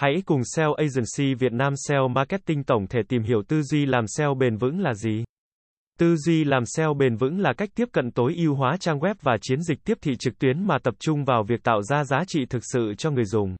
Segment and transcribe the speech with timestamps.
[0.00, 4.04] Hãy cùng SEO Agency Việt Nam SEO Marketing tổng thể tìm hiểu tư duy làm
[4.06, 5.24] SEO bền vững là gì.
[5.98, 9.14] Tư duy làm SEO bền vững là cách tiếp cận tối ưu hóa trang web
[9.22, 12.24] và chiến dịch tiếp thị trực tuyến mà tập trung vào việc tạo ra giá
[12.28, 13.56] trị thực sự cho người dùng.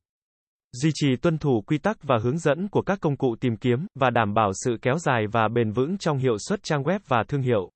[0.73, 3.87] Duy trì tuân thủ quy tắc và hướng dẫn của các công cụ tìm kiếm
[3.95, 7.25] và đảm bảo sự kéo dài và bền vững trong hiệu suất trang web và
[7.29, 7.71] thương hiệu.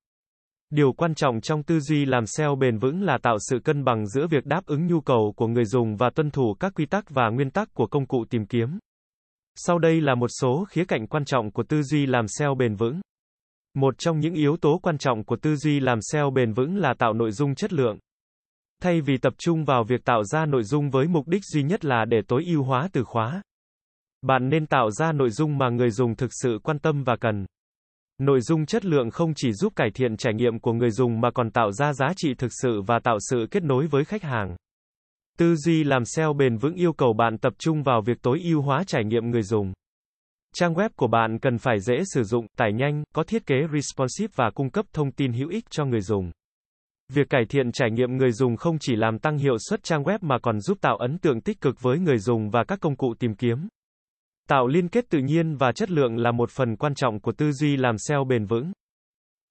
[0.71, 4.07] Điều quan trọng trong tư duy làm SEO bền vững là tạo sự cân bằng
[4.07, 7.11] giữa việc đáp ứng nhu cầu của người dùng và tuân thủ các quy tắc
[7.11, 8.79] và nguyên tắc của công cụ tìm kiếm.
[9.57, 12.75] Sau đây là một số khía cạnh quan trọng của tư duy làm SEO bền
[12.75, 13.01] vững.
[13.75, 16.95] Một trong những yếu tố quan trọng của tư duy làm SEO bền vững là
[16.99, 17.99] tạo nội dung chất lượng.
[18.83, 21.85] Thay vì tập trung vào việc tạo ra nội dung với mục đích duy nhất
[21.85, 23.43] là để tối ưu hóa từ khóa,
[24.23, 27.47] bạn nên tạo ra nội dung mà người dùng thực sự quan tâm và cần.
[28.19, 31.31] Nội dung chất lượng không chỉ giúp cải thiện trải nghiệm của người dùng mà
[31.31, 34.57] còn tạo ra giá trị thực sự và tạo sự kết nối với khách hàng.
[35.39, 38.63] Tư duy làm SEO bền vững yêu cầu bạn tập trung vào việc tối ưu
[38.63, 39.73] hóa trải nghiệm người dùng.
[40.55, 44.33] Trang web của bạn cần phải dễ sử dụng, tải nhanh, có thiết kế responsive
[44.37, 46.31] và cung cấp thông tin hữu ích cho người dùng.
[47.13, 50.19] Việc cải thiện trải nghiệm người dùng không chỉ làm tăng hiệu suất trang web
[50.21, 53.15] mà còn giúp tạo ấn tượng tích cực với người dùng và các công cụ
[53.19, 53.69] tìm kiếm.
[54.49, 57.53] Tạo liên kết tự nhiên và chất lượng là một phần quan trọng của tư
[57.53, 58.73] duy làm SEO bền vững.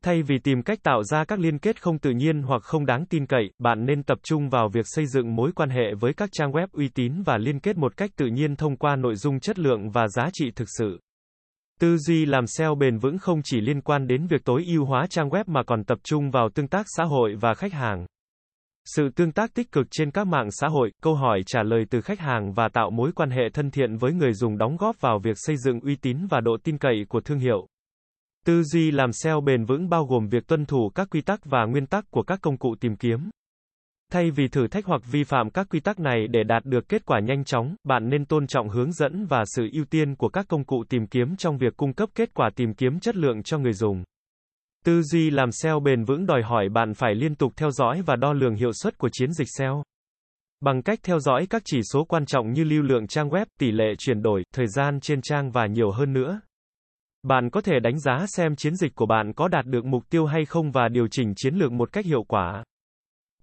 [0.03, 3.05] Thay vì tìm cách tạo ra các liên kết không tự nhiên hoặc không đáng
[3.05, 6.29] tin cậy, bạn nên tập trung vào việc xây dựng mối quan hệ với các
[6.31, 9.39] trang web uy tín và liên kết một cách tự nhiên thông qua nội dung
[9.39, 10.99] chất lượng và giá trị thực sự.
[11.79, 15.07] Tư duy làm SEO bền vững không chỉ liên quan đến việc tối ưu hóa
[15.09, 18.05] trang web mà còn tập trung vào tương tác xã hội và khách hàng.
[18.85, 22.01] Sự tương tác tích cực trên các mạng xã hội, câu hỏi trả lời từ
[22.01, 25.19] khách hàng và tạo mối quan hệ thân thiện với người dùng đóng góp vào
[25.19, 27.67] việc xây dựng uy tín và độ tin cậy của thương hiệu.
[28.45, 31.65] Tư duy làm SEO bền vững bao gồm việc tuân thủ các quy tắc và
[31.65, 33.29] nguyên tắc của các công cụ tìm kiếm.
[34.11, 37.05] Thay vì thử thách hoặc vi phạm các quy tắc này để đạt được kết
[37.05, 40.45] quả nhanh chóng, bạn nên tôn trọng hướng dẫn và sự ưu tiên của các
[40.47, 43.57] công cụ tìm kiếm trong việc cung cấp kết quả tìm kiếm chất lượng cho
[43.57, 44.03] người dùng.
[44.83, 48.15] Tư duy làm SEO bền vững đòi hỏi bạn phải liên tục theo dõi và
[48.15, 49.83] đo lường hiệu suất của chiến dịch SEO.
[50.61, 53.71] Bằng cách theo dõi các chỉ số quan trọng như lưu lượng trang web, tỷ
[53.71, 56.41] lệ chuyển đổi, thời gian trên trang và nhiều hơn nữa.
[57.23, 60.25] Bạn có thể đánh giá xem chiến dịch của bạn có đạt được mục tiêu
[60.25, 62.63] hay không và điều chỉnh chiến lược một cách hiệu quả.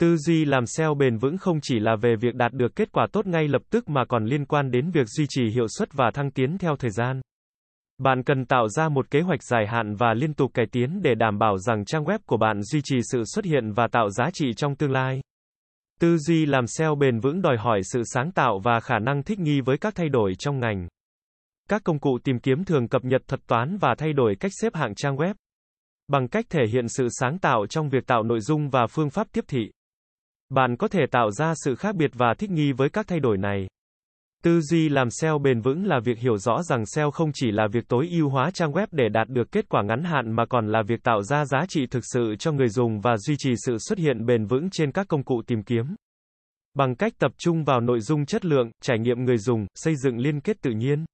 [0.01, 3.07] Tư duy làm SEO bền vững không chỉ là về việc đạt được kết quả
[3.13, 6.11] tốt ngay lập tức mà còn liên quan đến việc duy trì hiệu suất và
[6.15, 7.21] thăng tiến theo thời gian.
[8.03, 11.15] Bạn cần tạo ra một kế hoạch dài hạn và liên tục cải tiến để
[11.15, 14.25] đảm bảo rằng trang web của bạn duy trì sự xuất hiện và tạo giá
[14.33, 15.21] trị trong tương lai.
[16.01, 19.39] Tư duy làm SEO bền vững đòi hỏi sự sáng tạo và khả năng thích
[19.39, 20.89] nghi với các thay đổi trong ngành.
[21.69, 24.75] Các công cụ tìm kiếm thường cập nhật thuật toán và thay đổi cách xếp
[24.75, 25.35] hạng trang web
[26.09, 29.27] bằng cách thể hiện sự sáng tạo trong việc tạo nội dung và phương pháp
[29.33, 29.71] tiếp thị.
[30.49, 33.39] Bạn có thể tạo ra sự khác biệt và thích nghi với các thay đổi
[33.39, 33.67] này.
[34.45, 37.67] Tư duy làm SEO bền vững là việc hiểu rõ rằng SEO không chỉ là
[37.73, 40.67] việc tối ưu hóa trang web để đạt được kết quả ngắn hạn mà còn
[40.67, 43.77] là việc tạo ra giá trị thực sự cho người dùng và duy trì sự
[43.89, 45.95] xuất hiện bền vững trên các công cụ tìm kiếm.
[46.75, 50.19] Bằng cách tập trung vào nội dung chất lượng, trải nghiệm người dùng, xây dựng
[50.19, 51.05] liên kết tự nhiên,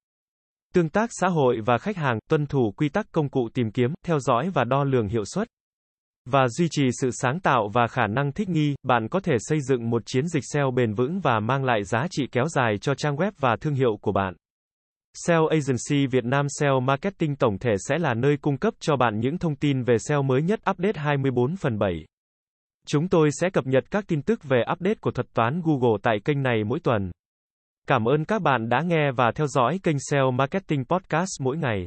[0.75, 3.95] tương tác xã hội và khách hàng, tuân thủ quy tắc công cụ tìm kiếm,
[4.07, 5.49] theo dõi và đo lường hiệu suất
[6.27, 9.61] và duy trì sự sáng tạo và khả năng thích nghi, bạn có thể xây
[9.61, 12.95] dựng một chiến dịch SEO bền vững và mang lại giá trị kéo dài cho
[12.95, 14.35] trang web và thương hiệu của bạn.
[15.15, 19.21] SEO Agency Việt Nam SEO Marketing tổng thể sẽ là nơi cung cấp cho bạn
[19.21, 22.05] những thông tin về SEO mới nhất update 24 phần 7.
[22.87, 26.17] Chúng tôi sẽ cập nhật các tin tức về update của thuật toán Google tại
[26.25, 27.11] kênh này mỗi tuần.
[27.87, 31.87] Cảm ơn các bạn đã nghe và theo dõi kênh SEO Marketing Podcast mỗi ngày.